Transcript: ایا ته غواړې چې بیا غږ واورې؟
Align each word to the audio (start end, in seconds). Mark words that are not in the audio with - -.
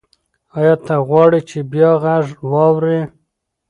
ایا 0.57 0.73
ته 0.85 0.95
غواړې 1.07 1.39
چې 1.49 1.59
بیا 1.71 1.91
غږ 2.03 2.25
واورې؟ 2.51 2.99